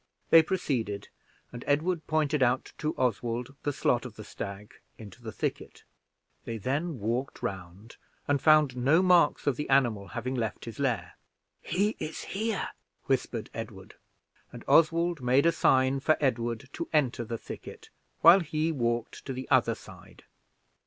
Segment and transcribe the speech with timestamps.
[0.31, 1.09] They proceeded,
[1.53, 5.83] and Edward pointed out to Oswald the slot of the stag into the thicket.
[6.43, 11.19] They then walked round, and found no marks of the animal having left his lair.
[11.61, 12.69] "He is here,"
[13.05, 13.93] whispered Edward;
[14.51, 17.91] and Oswald made a sign for Edward to enter the thicket,
[18.21, 20.23] while he walked to the other side.